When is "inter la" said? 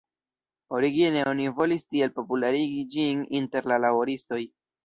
3.43-3.81